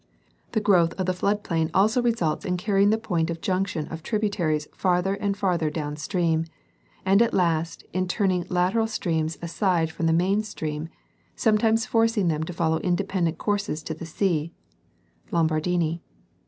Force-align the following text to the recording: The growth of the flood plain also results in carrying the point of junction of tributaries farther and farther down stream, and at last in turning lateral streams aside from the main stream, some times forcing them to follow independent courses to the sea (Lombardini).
The 0.53 0.59
growth 0.61 0.93
of 0.95 1.05
the 1.05 1.13
flood 1.13 1.43
plain 1.43 1.69
also 1.75 2.01
results 2.01 2.43
in 2.43 2.57
carrying 2.57 2.89
the 2.89 2.97
point 2.97 3.29
of 3.29 3.39
junction 3.39 3.87
of 3.89 4.01
tributaries 4.01 4.67
farther 4.73 5.13
and 5.13 5.37
farther 5.37 5.69
down 5.69 5.95
stream, 5.95 6.45
and 7.05 7.21
at 7.21 7.35
last 7.35 7.85
in 7.93 8.07
turning 8.07 8.43
lateral 8.49 8.87
streams 8.87 9.37
aside 9.43 9.91
from 9.91 10.07
the 10.07 10.11
main 10.11 10.41
stream, 10.41 10.89
some 11.35 11.59
times 11.59 11.85
forcing 11.85 12.29
them 12.29 12.41
to 12.45 12.51
follow 12.51 12.79
independent 12.79 13.37
courses 13.37 13.83
to 13.83 13.93
the 13.93 14.07
sea 14.07 14.51
(Lombardini). 15.31 15.99